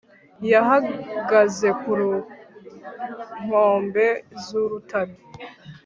Yahagaze 0.51 1.69
ku 1.81 1.93
nkombe 3.43 4.05
zurutare 4.43 5.15